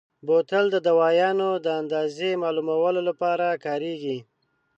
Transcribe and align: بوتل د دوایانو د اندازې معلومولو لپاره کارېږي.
بوتل 0.25 0.65
د 0.71 0.77
دوایانو 0.87 1.49
د 1.65 1.67
اندازې 1.81 2.29
معلومولو 2.43 3.01
لپاره 3.09 3.47
کارېږي. 3.65 4.17